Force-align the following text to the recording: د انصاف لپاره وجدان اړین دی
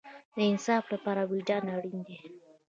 د 0.35 0.37
انصاف 0.51 0.83
لپاره 0.93 1.21
وجدان 1.31 1.63
اړین 1.75 1.97
دی 2.07 2.17